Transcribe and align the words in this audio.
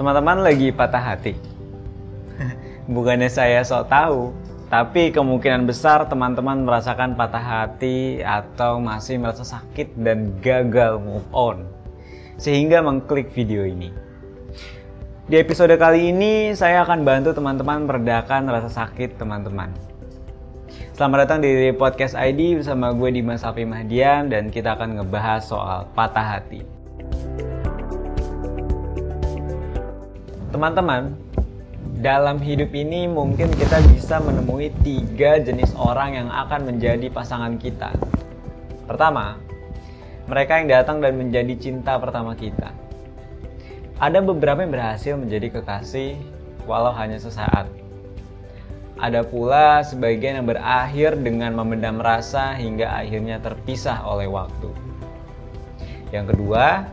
Teman-teman 0.00 0.40
lagi 0.40 0.72
patah 0.72 1.12
hati. 1.12 1.36
Bukannya 2.96 3.28
saya 3.28 3.60
sok 3.60 3.92
tahu, 3.92 4.32
tapi 4.72 5.12
kemungkinan 5.12 5.68
besar 5.68 6.08
teman-teman 6.08 6.64
merasakan 6.64 7.12
patah 7.12 7.44
hati 7.44 8.24
atau 8.24 8.80
masih 8.80 9.20
merasa 9.20 9.44
sakit 9.44 10.00
dan 10.00 10.40
gagal 10.40 10.96
move 11.04 11.28
on. 11.36 11.68
Sehingga 12.40 12.80
mengklik 12.80 13.28
video 13.36 13.68
ini. 13.68 13.92
Di 15.28 15.36
episode 15.36 15.76
kali 15.76 16.16
ini 16.16 16.56
saya 16.56 16.80
akan 16.88 17.04
bantu 17.04 17.36
teman-teman 17.36 17.84
meredakan 17.84 18.48
rasa 18.48 18.72
sakit 18.72 19.20
teman-teman. 19.20 19.68
Selamat 20.96 21.28
datang 21.28 21.44
di 21.44 21.76
podcast 21.76 22.16
ID 22.16 22.64
bersama 22.64 22.96
gue 22.96 23.20
Dimas 23.20 23.44
Alfi 23.44 23.68
Mahdian 23.68 24.32
dan 24.32 24.48
kita 24.48 24.80
akan 24.80 24.96
ngebahas 24.96 25.44
soal 25.44 25.84
patah 25.92 26.40
hati. 26.40 26.64
Teman-teman, 30.50 31.14
dalam 32.02 32.42
hidup 32.42 32.74
ini 32.74 33.06
mungkin 33.06 33.54
kita 33.54 33.78
bisa 33.94 34.18
menemui 34.18 34.74
tiga 34.82 35.38
jenis 35.38 35.70
orang 35.78 36.18
yang 36.18 36.26
akan 36.26 36.66
menjadi 36.66 37.06
pasangan 37.06 37.54
kita. 37.54 37.94
Pertama, 38.90 39.38
mereka 40.26 40.58
yang 40.58 40.66
datang 40.66 40.98
dan 40.98 41.14
menjadi 41.14 41.54
cinta 41.54 42.02
pertama 42.02 42.34
kita. 42.34 42.74
Ada 44.02 44.18
beberapa 44.26 44.58
yang 44.58 44.74
berhasil 44.74 45.14
menjadi 45.14 45.54
kekasih 45.54 46.18
walau 46.66 46.90
hanya 46.98 47.22
sesaat. 47.22 47.70
Ada 48.98 49.22
pula 49.22 49.86
sebagian 49.86 50.42
yang 50.42 50.50
berakhir 50.50 51.14
dengan 51.14 51.54
memendam 51.54 52.02
rasa 52.02 52.58
hingga 52.58 52.90
akhirnya 52.90 53.38
terpisah 53.38 54.02
oleh 54.02 54.26
waktu. 54.26 54.74
Yang 56.10 56.34
kedua, 56.34 56.90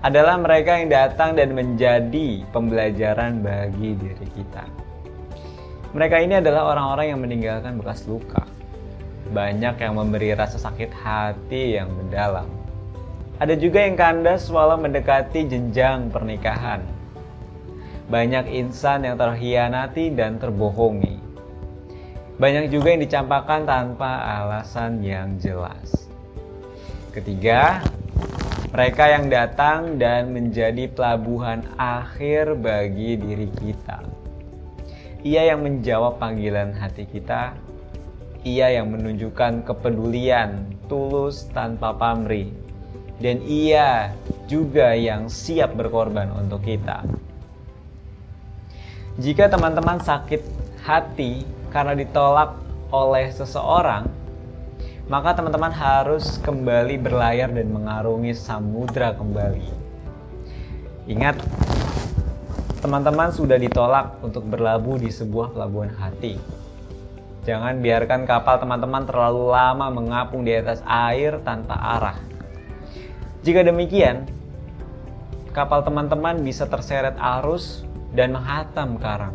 adalah 0.00 0.40
mereka 0.40 0.80
yang 0.80 0.88
datang 0.88 1.36
dan 1.36 1.52
menjadi 1.52 2.40
pembelajaran 2.56 3.44
bagi 3.44 3.92
diri 4.00 4.28
kita. 4.32 4.64
Mereka 5.92 6.16
ini 6.24 6.40
adalah 6.40 6.72
orang-orang 6.72 7.06
yang 7.12 7.20
meninggalkan 7.20 7.76
bekas 7.76 8.08
luka. 8.08 8.48
Banyak 9.30 9.76
yang 9.76 10.00
memberi 10.00 10.32
rasa 10.32 10.56
sakit 10.56 10.90
hati 10.94 11.76
yang 11.76 11.92
mendalam. 11.92 12.48
Ada 13.40 13.56
juga 13.60 13.84
yang 13.84 13.96
kandas 13.96 14.48
walau 14.48 14.80
mendekati 14.80 15.48
jenjang 15.48 16.08
pernikahan. 16.08 16.80
Banyak 18.08 18.48
insan 18.48 19.04
yang 19.04 19.20
terhianati 19.20 20.12
dan 20.16 20.40
terbohongi. 20.40 21.20
Banyak 22.40 22.72
juga 22.72 22.96
yang 22.96 23.04
dicampakkan 23.04 23.68
tanpa 23.68 24.16
alasan 24.40 25.04
yang 25.04 25.36
jelas. 25.36 26.08
Ketiga, 27.12 27.84
mereka 28.70 29.10
yang 29.10 29.26
datang 29.26 29.98
dan 29.98 30.30
menjadi 30.30 30.86
pelabuhan 30.86 31.66
akhir 31.74 32.54
bagi 32.62 33.18
diri 33.18 33.50
kita. 33.58 33.98
Ia 35.26 35.50
yang 35.50 35.66
menjawab 35.66 36.22
panggilan 36.22 36.70
hati 36.78 37.02
kita. 37.10 37.58
Ia 38.46 38.78
yang 38.78 38.94
menunjukkan 38.94 39.66
kepedulian 39.66 40.70
tulus 40.86 41.50
tanpa 41.50 41.90
pamrih. 41.98 42.54
Dan 43.18 43.42
ia 43.42 44.14
juga 44.46 44.94
yang 44.94 45.26
siap 45.26 45.74
berkorban 45.74 46.30
untuk 46.30 46.62
kita. 46.62 47.02
Jika 49.18 49.50
teman-teman 49.50 49.98
sakit 49.98 50.46
hati 50.86 51.42
karena 51.74 51.98
ditolak 51.98 52.54
oleh 52.94 53.34
seseorang, 53.34 54.06
maka 55.08 55.32
teman-teman 55.38 55.72
harus 55.72 56.36
kembali 56.44 57.00
berlayar 57.00 57.48
dan 57.50 57.72
mengarungi 57.72 58.36
samudra 58.36 59.16
kembali. 59.16 59.64
Ingat, 61.10 61.40
teman-teman 62.84 63.34
sudah 63.34 63.58
ditolak 63.58 64.20
untuk 64.22 64.46
berlabuh 64.46 65.00
di 65.00 65.08
sebuah 65.08 65.56
pelabuhan 65.56 65.90
hati. 65.96 66.38
Jangan 67.48 67.80
biarkan 67.80 68.28
kapal 68.28 68.60
teman-teman 68.60 69.08
terlalu 69.08 69.50
lama 69.50 69.90
mengapung 69.90 70.46
di 70.46 70.54
atas 70.54 70.84
air 70.86 71.40
tanpa 71.42 71.74
arah. 71.74 72.18
Jika 73.42 73.64
demikian, 73.66 74.28
kapal 75.50 75.82
teman-teman 75.82 76.44
bisa 76.46 76.68
terseret 76.70 77.18
arus 77.40 77.82
dan 78.14 78.36
menghatam 78.36 79.00
karang. 79.02 79.34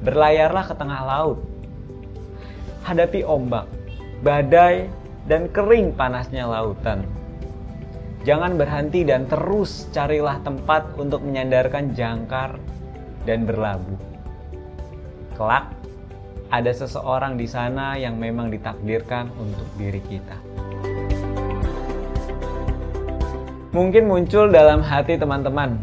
Berlayarlah 0.00 0.64
ke 0.64 0.74
tengah 0.78 1.02
laut. 1.04 1.38
Hadapi 2.86 3.26
ombak 3.26 3.75
badai, 4.24 4.88
dan 5.26 5.50
kering 5.50 5.92
panasnya 5.92 6.46
lautan. 6.46 7.02
Jangan 8.26 8.58
berhenti 8.58 9.06
dan 9.06 9.26
terus 9.30 9.86
carilah 9.94 10.42
tempat 10.42 10.86
untuk 10.98 11.22
menyandarkan 11.22 11.94
jangkar 11.94 12.58
dan 13.22 13.46
berlabuh. 13.46 13.98
Kelak, 15.38 15.70
ada 16.50 16.72
seseorang 16.74 17.38
di 17.38 17.46
sana 17.46 17.94
yang 17.98 18.18
memang 18.18 18.50
ditakdirkan 18.50 19.30
untuk 19.38 19.66
diri 19.78 20.02
kita. 20.02 20.38
Mungkin 23.74 24.08
muncul 24.08 24.48
dalam 24.48 24.80
hati 24.80 25.20
teman-teman, 25.20 25.76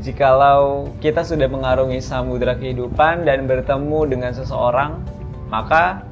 jikalau 0.00 0.88
kita 1.04 1.20
sudah 1.20 1.46
mengarungi 1.52 2.00
samudera 2.00 2.56
kehidupan 2.56 3.28
dan 3.28 3.44
bertemu 3.44 4.00
dengan 4.08 4.32
seseorang, 4.32 5.04
maka 5.52 6.02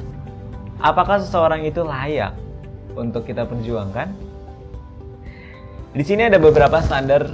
apakah 0.83 1.23
seseorang 1.23 1.67
itu 1.67 1.83
layak 1.83 2.35
untuk 2.95 3.27
kita 3.27 3.47
perjuangkan? 3.47 4.11
Di 5.95 6.05
sini 6.05 6.31
ada 6.31 6.39
beberapa 6.39 6.79
standar 6.85 7.27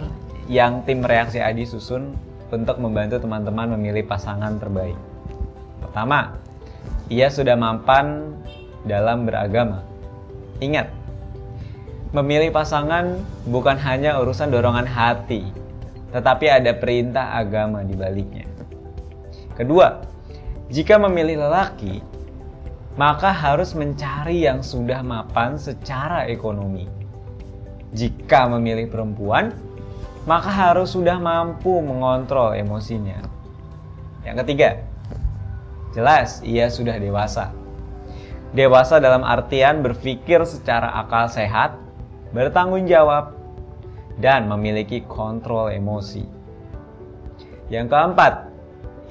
yang 0.49 0.85
tim 0.85 1.05
reaksi 1.05 1.41
Adi 1.41 1.65
susun 1.65 2.17
untuk 2.53 2.79
membantu 2.79 3.19
teman-teman 3.19 3.75
memilih 3.77 4.07
pasangan 4.07 4.57
terbaik. 4.61 4.97
Pertama, 5.83 6.39
ia 7.11 7.29
sudah 7.29 7.59
mampan 7.59 8.37
dalam 8.87 9.27
beragama. 9.27 9.83
Ingat, 10.63 10.89
memilih 12.15 12.55
pasangan 12.55 13.19
bukan 13.51 13.75
hanya 13.75 14.23
urusan 14.23 14.55
dorongan 14.55 14.87
hati, 14.87 15.51
tetapi 16.15 16.47
ada 16.47 16.71
perintah 16.79 17.35
agama 17.35 17.83
di 17.83 17.99
baliknya. 17.99 18.47
Kedua, 19.59 19.99
jika 20.71 20.95
memilih 20.97 21.43
lelaki, 21.43 22.14
maka 22.95 23.35
harus 23.35 23.75
mencari 23.75 24.47
yang 24.47 24.63
sudah 24.63 25.03
mapan 25.03 25.59
secara 25.59 26.31
ekonomi. 26.31 26.87
Jika 27.95 28.47
memilih 28.51 28.91
perempuan, 28.91 29.55
maka 30.27 30.51
harus 30.51 30.95
sudah 30.95 31.19
mampu 31.19 31.83
mengontrol 31.83 32.55
emosinya. 32.55 33.19
Yang 34.23 34.37
ketiga, 34.47 34.71
jelas 35.93 36.41
ia 36.47 36.71
sudah 36.71 36.97
dewasa. 36.97 37.51
Dewasa 38.55 39.03
dalam 39.03 39.27
artian 39.27 39.83
berpikir 39.83 40.47
secara 40.47 40.95
akal 41.03 41.27
sehat, 41.27 41.75
bertanggung 42.31 42.87
jawab, 42.87 43.35
dan 44.23 44.47
memiliki 44.47 45.03
kontrol 45.11 45.75
emosi. 45.75 46.23
Yang 47.67 47.91
keempat, 47.91 48.54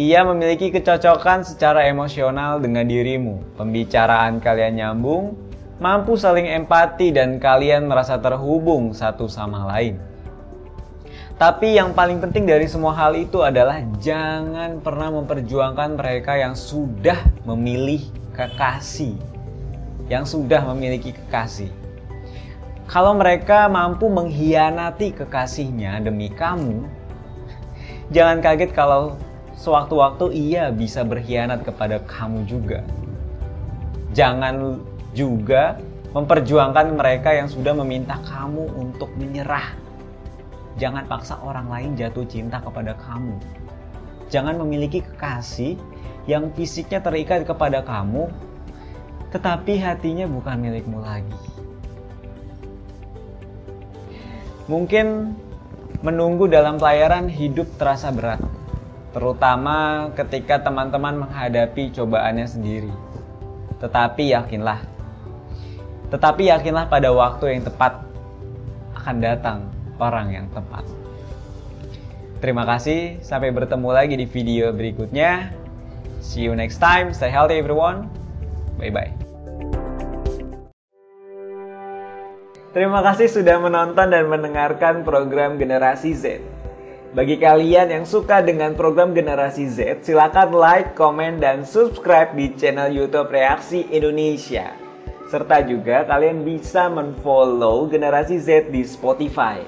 ia 0.02 0.26
memiliki 0.26 0.74
kecocokan 0.74 1.46
secara 1.46 1.86
emosional 1.86 2.58
dengan 2.58 2.90
dirimu. 2.90 3.46
Pembicaraan 3.54 4.42
kalian 4.42 4.82
nyambung, 4.82 5.38
mampu 5.78 6.18
saling 6.18 6.50
empati 6.50 7.14
dan 7.14 7.38
kalian 7.38 7.86
merasa 7.86 8.18
terhubung 8.18 8.98
satu 8.98 9.30
sama 9.30 9.70
lain. 9.70 10.02
Tapi 11.38 11.78
yang 11.78 11.94
paling 11.94 12.22
penting 12.22 12.50
dari 12.50 12.66
semua 12.66 12.94
hal 12.98 13.14
itu 13.14 13.46
adalah 13.46 13.86
jangan 14.02 14.82
pernah 14.82 15.14
memperjuangkan 15.14 15.98
mereka 15.98 16.42
yang 16.42 16.58
sudah 16.58 17.18
memilih 17.46 18.02
kekasih. 18.34 19.14
Yang 20.10 20.38
sudah 20.38 20.62
memiliki 20.74 21.14
kekasih. 21.14 21.70
Kalau 22.90 23.14
mereka 23.14 23.70
mampu 23.70 24.10
mengkhianati 24.10 25.14
kekasihnya 25.22 26.02
demi 26.02 26.30
kamu, 26.34 26.86
jangan 28.14 28.42
kaget 28.42 28.74
kalau 28.76 29.18
sewaktu-waktu 29.64 30.36
ia 30.36 30.76
bisa 30.76 31.08
berkhianat 31.08 31.64
kepada 31.64 32.04
kamu 32.04 32.44
juga. 32.44 32.84
Jangan 34.12 34.84
juga 35.16 35.80
memperjuangkan 36.12 37.00
mereka 37.00 37.32
yang 37.32 37.48
sudah 37.48 37.72
meminta 37.72 38.20
kamu 38.28 38.68
untuk 38.76 39.08
menyerah. 39.16 39.72
Jangan 40.76 41.08
paksa 41.08 41.40
orang 41.40 41.72
lain 41.72 41.96
jatuh 41.96 42.28
cinta 42.28 42.60
kepada 42.60 42.92
kamu. 43.08 43.40
Jangan 44.28 44.60
memiliki 44.60 45.00
kekasih 45.00 45.80
yang 46.28 46.52
fisiknya 46.52 47.00
terikat 47.00 47.48
kepada 47.48 47.88
kamu, 47.88 48.28
tetapi 49.32 49.80
hatinya 49.80 50.28
bukan 50.28 50.60
milikmu 50.60 51.00
lagi. 51.00 51.40
Mungkin 54.68 55.38
menunggu 56.04 56.52
dalam 56.52 56.76
pelayaran 56.76 57.32
hidup 57.32 57.68
terasa 57.80 58.12
berat 58.12 58.42
terutama 59.14 60.10
ketika 60.18 60.60
teman-teman 60.60 61.24
menghadapi 61.24 61.94
cobaannya 61.94 62.50
sendiri. 62.50 62.94
Tetapi 63.78 64.34
yakinlah, 64.34 64.82
tetapi 66.10 66.50
yakinlah 66.50 66.90
pada 66.90 67.14
waktu 67.14 67.58
yang 67.58 67.64
tepat 67.64 68.02
akan 68.98 69.16
datang 69.22 69.60
orang 70.02 70.34
yang 70.34 70.48
tepat. 70.50 70.86
Terima 72.44 72.68
kasih, 72.68 73.24
sampai 73.24 73.56
bertemu 73.56 73.90
lagi 73.94 74.16
di 74.20 74.28
video 74.28 74.76
berikutnya. 74.76 75.54
See 76.20 76.44
you 76.44 76.56
next 76.56 76.80
time. 76.80 77.16
Stay 77.16 77.32
healthy 77.32 77.60
everyone. 77.60 78.12
Bye-bye. 78.80 79.16
Terima 82.74 83.06
kasih 83.06 83.30
sudah 83.30 83.62
menonton 83.62 84.10
dan 84.10 84.28
mendengarkan 84.28 85.06
program 85.06 85.62
Generasi 85.62 86.12
Z. 86.18 86.53
Bagi 87.14 87.38
kalian 87.38 87.94
yang 87.94 88.06
suka 88.10 88.42
dengan 88.42 88.74
program 88.74 89.14
Generasi 89.14 89.70
Z, 89.70 90.02
silakan 90.02 90.50
like, 90.50 90.98
komen, 90.98 91.38
dan 91.38 91.62
subscribe 91.62 92.34
di 92.34 92.50
channel 92.58 92.90
YouTube 92.90 93.30
Reaksi 93.30 93.86
Indonesia. 93.94 94.74
Serta 95.30 95.62
juga 95.62 96.10
kalian 96.10 96.42
bisa 96.42 96.90
menfollow 96.90 97.86
Generasi 97.86 98.42
Z 98.42 98.74
di 98.74 98.82
Spotify. 98.82 99.62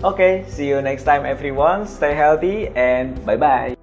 Oke, 0.00 0.16
okay, 0.16 0.32
see 0.48 0.72
you 0.72 0.80
next 0.80 1.04
time 1.04 1.28
everyone. 1.28 1.84
Stay 1.84 2.16
healthy 2.16 2.72
and 2.72 3.12
bye-bye. 3.28 3.79